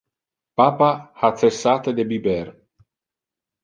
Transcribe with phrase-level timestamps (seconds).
[0.61, 0.87] Papa
[1.19, 2.43] ha cessate de biber.